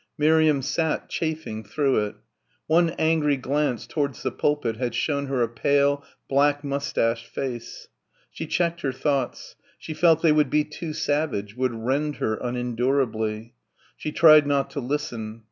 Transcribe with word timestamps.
Miriam 0.17 0.63
sat, 0.63 1.09
chafing, 1.09 1.63
through 1.63 2.03
it. 2.03 2.15
One 2.65 2.89
angry 2.97 3.37
glance 3.37 3.85
towards 3.85 4.23
the 4.23 4.31
pulpit 4.31 4.77
had 4.77 4.95
shown 4.95 5.27
her 5.27 5.43
a 5.43 5.47
pale, 5.47 6.03
black 6.27 6.63
moustached 6.63 7.27
face. 7.27 7.87
She 8.31 8.47
checked 8.47 8.81
her 8.81 8.93
thoughts. 8.93 9.55
She 9.77 9.93
felt 9.93 10.23
they 10.23 10.31
would 10.31 10.49
be 10.49 10.63
too 10.63 10.93
savage; 10.93 11.55
would 11.55 11.73
rend 11.75 12.15
her 12.15 12.33
unendurably. 12.37 13.53
She 13.95 14.11
tried 14.11 14.47
not 14.47 14.71
to 14.71 14.79
listen. 14.79 15.39